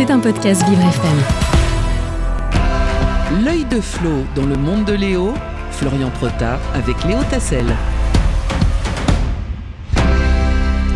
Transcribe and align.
C'est 0.00 0.10
un 0.10 0.18
podcast 0.18 0.66
Vivre 0.66 0.80
FM. 0.80 1.18
L'œil 3.44 3.66
de 3.66 3.82
Flo 3.82 4.24
dans 4.34 4.46
le 4.46 4.56
monde 4.56 4.86
de 4.86 4.94
Léo, 4.94 5.34
Florian 5.72 6.08
Prota 6.08 6.58
avec 6.72 7.04
Léo 7.04 7.18
Tassel. 7.28 7.66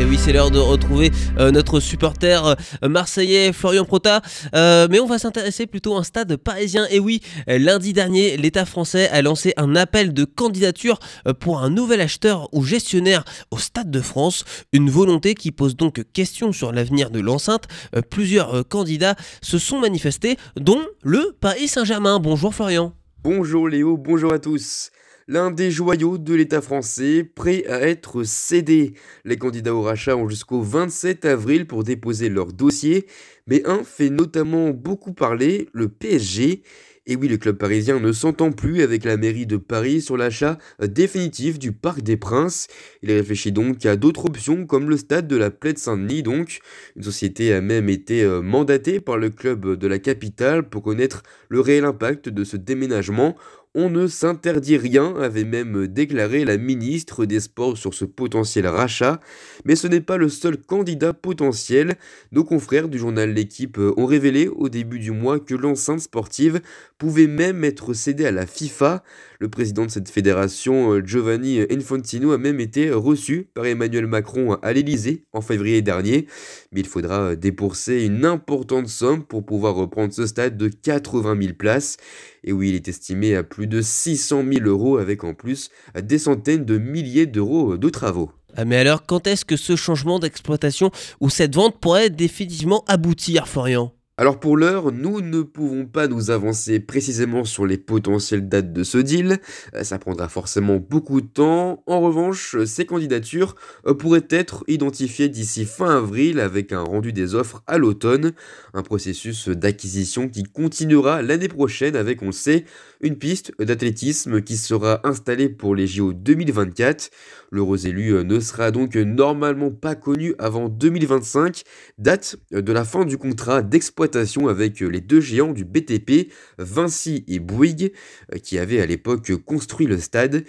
Et 0.00 0.06
oui, 0.06 0.16
c'est 0.18 0.32
l'heure 0.32 0.50
de 0.50 0.58
retrouver 0.58 1.12
euh, 1.38 1.50
notre 1.50 1.78
supporter 1.78 2.56
euh, 2.82 2.88
marseillais 2.88 3.52
Florian 3.52 3.84
Prota. 3.84 4.22
Euh, 4.54 4.88
mais 4.90 4.98
on 4.98 5.04
va 5.04 5.18
s'intéresser 5.18 5.66
plutôt 5.66 5.94
à 5.94 5.98
un 5.98 6.04
stade 6.04 6.36
parisien. 6.36 6.86
Et 6.90 6.98
oui, 6.98 7.20
lundi 7.46 7.92
dernier, 7.92 8.38
l'État 8.38 8.64
français 8.64 9.10
a 9.10 9.20
lancé 9.20 9.52
un 9.58 9.76
appel 9.76 10.14
de 10.14 10.24
candidature 10.24 10.98
pour 11.38 11.60
un 11.60 11.68
nouvel 11.68 12.00
acheteur 12.00 12.48
ou 12.52 12.64
gestionnaire 12.64 13.24
au 13.50 13.58
Stade 13.58 13.90
de 13.90 14.00
France. 14.00 14.46
Une 14.72 14.88
volonté 14.88 15.34
qui 15.34 15.52
pose 15.52 15.76
donc 15.76 16.02
question 16.14 16.52
sur 16.52 16.72
l'avenir 16.72 17.10
de 17.10 17.20
l'enceinte. 17.20 17.68
Plusieurs 18.08 18.66
candidats 18.66 19.16
se 19.42 19.58
sont 19.58 19.80
manifestés, 19.80 20.38
dont 20.56 20.80
le 21.02 21.36
Paris 21.38 21.68
Saint-Germain. 21.68 22.20
Bonjour 22.20 22.54
Florian. 22.54 22.94
Bonjour 23.22 23.68
Léo, 23.68 23.98
bonjour 23.98 24.32
à 24.32 24.38
tous. 24.38 24.92
L'un 25.28 25.50
des 25.50 25.70
joyaux 25.70 26.16
de 26.16 26.32
l'État 26.32 26.62
français, 26.62 27.22
prêt 27.22 27.66
à 27.66 27.82
être 27.82 28.22
cédé. 28.22 28.94
Les 29.26 29.36
candidats 29.36 29.74
au 29.74 29.82
rachat 29.82 30.16
ont 30.16 30.26
jusqu'au 30.26 30.62
27 30.62 31.26
avril 31.26 31.66
pour 31.66 31.84
déposer 31.84 32.30
leur 32.30 32.54
dossier, 32.54 33.06
mais 33.46 33.62
un 33.66 33.84
fait 33.84 34.08
notamment 34.08 34.70
beaucoup 34.70 35.12
parler, 35.12 35.68
le 35.74 35.90
PSG. 35.90 36.62
Et 37.10 37.16
oui, 37.16 37.26
le 37.26 37.38
club 37.38 37.56
parisien 37.56 37.98
ne 37.98 38.12
s'entend 38.12 38.52
plus 38.52 38.82
avec 38.82 39.02
la 39.02 39.16
mairie 39.16 39.44
de 39.44 39.56
Paris 39.56 40.00
sur 40.00 40.16
l'achat 40.16 40.58
définitif 40.80 41.58
du 41.58 41.72
Parc 41.72 42.02
des 42.02 42.16
Princes. 42.16 42.68
Il 43.02 43.10
réfléchit 43.10 43.50
donc 43.50 43.84
à 43.84 43.96
d'autres 43.96 44.26
options 44.26 44.64
comme 44.64 44.88
le 44.88 44.96
stade 44.96 45.26
de 45.26 45.34
la 45.34 45.50
Plaine 45.50 45.76
Saint-Denis 45.76 46.22
donc. 46.22 46.60
Une 46.94 47.02
société 47.02 47.52
a 47.52 47.60
même 47.60 47.88
été 47.88 48.22
euh, 48.22 48.42
mandatée 48.42 49.00
par 49.00 49.18
le 49.18 49.30
club 49.30 49.74
de 49.74 49.86
la 49.88 49.98
capitale 49.98 50.68
pour 50.68 50.84
connaître 50.84 51.24
le 51.48 51.58
réel 51.58 51.84
impact 51.84 52.28
de 52.28 52.44
ce 52.44 52.56
déménagement. 52.56 53.34
On 53.76 53.88
ne 53.88 54.08
s'interdit 54.08 54.76
rien, 54.76 55.14
avait 55.14 55.44
même 55.44 55.86
déclaré 55.86 56.44
la 56.44 56.56
ministre 56.56 57.24
des 57.24 57.38
Sports 57.38 57.78
sur 57.78 57.94
ce 57.94 58.04
potentiel 58.04 58.66
rachat. 58.66 59.20
Mais 59.64 59.76
ce 59.76 59.86
n'est 59.86 60.00
pas 60.00 60.16
le 60.16 60.28
seul 60.28 60.56
candidat 60.56 61.12
potentiel. 61.12 61.94
Nos 62.32 62.42
confrères 62.42 62.88
du 62.88 62.98
journal 62.98 63.32
L'équipe 63.32 63.78
ont 63.78 64.06
révélé 64.06 64.48
au 64.48 64.68
début 64.68 64.98
du 64.98 65.12
mois 65.12 65.38
que 65.38 65.54
l'enceinte 65.54 66.00
sportive 66.00 66.60
pouvait 66.98 67.28
même 67.28 67.62
être 67.62 67.94
cédée 67.94 68.26
à 68.26 68.32
la 68.32 68.44
FIFA. 68.44 69.04
Le 69.38 69.48
président 69.48 69.86
de 69.86 69.90
cette 69.90 70.10
fédération, 70.10 71.00
Giovanni 71.06 71.60
Infantino, 71.70 72.32
a 72.32 72.38
même 72.38 72.58
été 72.58 72.90
reçu 72.90 73.50
par 73.54 73.66
Emmanuel 73.66 74.08
Macron 74.08 74.54
à 74.62 74.72
l'Elysée 74.72 75.26
en 75.32 75.42
février 75.42 75.80
dernier. 75.80 76.26
Mais 76.72 76.80
il 76.80 76.88
faudra 76.88 77.36
débourser 77.36 78.04
une 78.04 78.24
importante 78.24 78.88
somme 78.88 79.22
pour 79.24 79.46
pouvoir 79.46 79.76
reprendre 79.76 80.12
ce 80.12 80.26
stade 80.26 80.56
de 80.56 80.66
80 80.66 81.40
000 81.40 81.54
places. 81.54 81.98
Et 82.42 82.52
oui, 82.52 82.70
il 82.70 82.74
est 82.74 82.88
estimé 82.88 83.36
à 83.36 83.42
plus 83.42 83.59
de 83.66 83.82
600 83.82 84.44
000 84.52 84.66
euros 84.66 84.98
avec 84.98 85.24
en 85.24 85.34
plus 85.34 85.70
des 86.00 86.18
centaines 86.18 86.64
de 86.64 86.78
milliers 86.78 87.26
d'euros 87.26 87.76
de 87.76 87.88
travaux. 87.88 88.30
Ah, 88.56 88.64
mais 88.64 88.76
alors, 88.76 89.06
quand 89.06 89.26
est-ce 89.26 89.44
que 89.44 89.56
ce 89.56 89.76
changement 89.76 90.18
d'exploitation 90.18 90.90
ou 91.20 91.30
cette 91.30 91.54
vente 91.54 91.78
pourrait 91.80 92.10
définitivement 92.10 92.84
aboutir, 92.88 93.46
Florian? 93.46 93.92
Alors 94.20 94.38
pour 94.38 94.58
l'heure, 94.58 94.92
nous 94.92 95.22
ne 95.22 95.40
pouvons 95.40 95.86
pas 95.86 96.06
nous 96.06 96.30
avancer 96.30 96.78
précisément 96.78 97.46
sur 97.46 97.64
les 97.64 97.78
potentielles 97.78 98.50
dates 98.50 98.70
de 98.70 98.84
ce 98.84 98.98
deal, 98.98 99.38
Euh, 99.74 99.82
ça 99.82 99.98
prendra 99.98 100.28
forcément 100.28 100.76
beaucoup 100.76 101.22
de 101.22 101.26
temps. 101.26 101.82
En 101.86 102.00
revanche, 102.02 102.54
ces 102.66 102.84
candidatures 102.84 103.54
euh, 103.86 103.94
pourraient 103.94 104.28
être 104.28 104.62
identifiées 104.68 105.30
d'ici 105.30 105.64
fin 105.64 105.96
avril 105.96 106.38
avec 106.38 106.70
un 106.72 106.82
rendu 106.82 107.14
des 107.14 107.34
offres 107.34 107.62
à 107.66 107.78
l'automne, 107.78 108.32
un 108.74 108.82
processus 108.82 109.48
d'acquisition 109.48 110.28
qui 110.28 110.42
continuera 110.42 111.22
l'année 111.22 111.48
prochaine 111.48 111.96
avec, 111.96 112.20
on 112.20 112.32
sait, 112.32 112.66
une 113.00 113.16
piste 113.16 113.52
d'athlétisme 113.58 114.42
qui 114.42 114.58
sera 114.58 115.00
installée 115.04 115.48
pour 115.48 115.74
les 115.74 115.86
JO 115.86 116.12
2024. 116.12 117.10
Le 117.52 117.62
élu 117.86 118.12
euh, 118.14 118.22
ne 118.22 118.38
sera 118.38 118.70
donc 118.70 118.96
normalement 118.96 119.70
pas 119.70 119.94
connu 119.94 120.34
avant 120.38 120.68
2025, 120.68 121.62
date 121.96 122.36
de 122.50 122.72
la 122.72 122.84
fin 122.84 123.06
du 123.06 123.16
contrat 123.16 123.62
d'exploitation 123.62 124.09
avec 124.48 124.82
euh, 124.82 124.86
les 124.86 125.00
deux 125.00 125.20
géants 125.20 125.52
du 125.52 125.64
BTP, 125.64 126.32
Vinci 126.58 127.24
et 127.28 127.38
Bouygues, 127.38 127.92
euh, 128.34 128.38
qui 128.38 128.58
avaient 128.58 128.80
à 128.80 128.86
l'époque 128.86 129.32
construit 129.44 129.86
le 129.86 129.98
stade. 129.98 130.44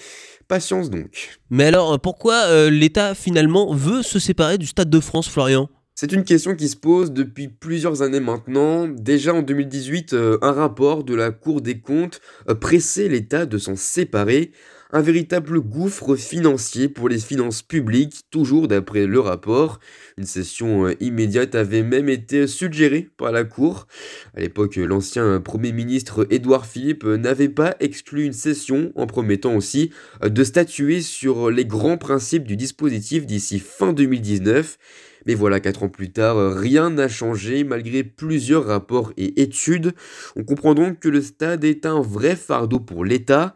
Patience 0.51 0.89
donc. 0.89 1.39
Mais 1.49 1.63
alors, 1.63 1.93
euh, 1.93 1.97
pourquoi 1.97 2.33
euh, 2.47 2.69
l'État 2.69 3.15
finalement 3.15 3.73
veut 3.73 4.01
se 4.01 4.19
séparer 4.19 4.57
du 4.57 4.67
Stade 4.67 4.89
de 4.89 4.99
France, 4.99 5.29
Florian? 5.29 5.69
C'est 5.95 6.11
une 6.11 6.25
question 6.25 6.57
qui 6.57 6.67
se 6.67 6.75
pose 6.75 7.13
depuis 7.13 7.47
plusieurs 7.47 8.01
années 8.01 8.19
maintenant. 8.19 8.85
Déjà 8.89 9.33
en 9.33 9.43
2018, 9.43 10.13
euh, 10.13 10.37
un 10.41 10.51
rapport 10.51 11.05
de 11.05 11.15
la 11.15 11.31
Cour 11.31 11.61
des 11.61 11.79
comptes 11.79 12.19
pressait 12.59 13.07
l'État 13.07 13.45
de 13.45 13.57
s'en 13.57 13.77
séparer. 13.77 14.51
Un 14.93 15.01
véritable 15.01 15.61
gouffre 15.61 16.17
financier 16.17 16.89
pour 16.89 17.07
les 17.07 17.19
finances 17.19 17.61
publiques, 17.61 18.23
toujours 18.29 18.67
d'après 18.67 19.05
le 19.05 19.21
rapport. 19.21 19.79
Une 20.17 20.25
session 20.25 20.87
euh, 20.87 20.95
immédiate 20.99 21.55
avait 21.55 21.81
même 21.81 22.09
été 22.09 22.45
suggérée 22.45 23.07
par 23.15 23.31
la 23.31 23.45
Cour. 23.45 23.87
À 24.35 24.41
l'époque, 24.41 24.75
l'ancien 24.75 25.39
Premier 25.39 25.71
ministre 25.71 26.27
Édouard 26.29 26.65
Philippe 26.65 27.05
n'avait 27.05 27.47
pas 27.47 27.73
exclu 27.79 28.25
une 28.25 28.33
session 28.33 28.91
en 28.95 29.07
promettant 29.07 29.55
aussi 29.55 29.91
euh, 30.25 30.27
de 30.27 30.43
statuer 30.43 30.99
sur 30.99 31.49
les 31.49 31.63
grands 31.63 31.97
principes 31.97 32.43
du 32.43 32.57
dispositif 32.57 33.25
d'ici 33.25 33.59
fin 33.59 33.93
2019. 33.93 34.77
Mais 35.25 35.35
voilà, 35.35 35.61
quatre 35.61 35.83
ans 35.83 35.89
plus 35.89 36.11
tard, 36.11 36.53
rien 36.53 36.89
n'a 36.89 37.07
changé 37.07 37.63
malgré 37.63 38.03
plusieurs 38.03 38.65
rapports 38.65 39.13
et 39.15 39.41
études. 39.41 39.93
On 40.35 40.43
comprend 40.43 40.73
donc 40.73 40.99
que 40.99 41.07
le 41.07 41.21
stade 41.21 41.63
est 41.63 41.85
un 41.85 42.01
vrai 42.01 42.35
fardeau 42.35 42.81
pour 42.81 43.05
l'État. 43.05 43.55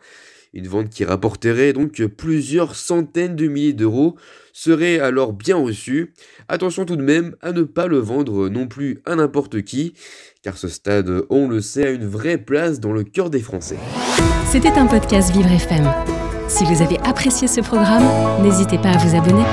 Une 0.55 0.67
vente 0.67 0.89
qui 0.89 1.03
rapporterait 1.03 1.73
donc 1.73 2.01
plusieurs 2.17 2.75
centaines 2.75 3.35
de 3.35 3.47
milliers 3.47 3.73
d'euros 3.73 4.15
serait 4.53 4.99
alors 4.99 5.33
bien 5.33 5.57
reçue. 5.57 6.13
Attention 6.47 6.85
tout 6.85 6.95
de 6.95 7.03
même 7.03 7.35
à 7.41 7.51
ne 7.51 7.63
pas 7.63 7.87
le 7.87 7.97
vendre 7.97 8.47
non 8.47 8.65
plus 8.65 9.01
à 9.05 9.15
n'importe 9.15 9.63
qui, 9.63 9.93
car 10.41 10.57
ce 10.57 10.69
stade, 10.69 11.11
on 11.29 11.49
le 11.49 11.59
sait, 11.59 11.87
a 11.87 11.91
une 11.91 12.07
vraie 12.07 12.37
place 12.37 12.79
dans 12.79 12.93
le 12.93 13.03
cœur 13.03 13.29
des 13.29 13.41
Français. 13.41 13.77
C'était 14.47 14.69
un 14.69 14.87
podcast 14.87 15.33
Vivre 15.33 15.51
FM. 15.51 15.91
Si 16.47 16.63
vous 16.63 16.81
avez 16.81 16.99
apprécié 16.99 17.49
ce 17.49 17.59
programme, 17.59 18.05
n'hésitez 18.41 18.77
pas 18.77 18.91
à 18.91 18.97
vous 18.97 19.13
abonner. 19.13 19.43